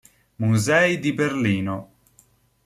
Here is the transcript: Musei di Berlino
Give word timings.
Musei 0.39 0.97
di 0.97 1.13
Berlino 1.13 1.77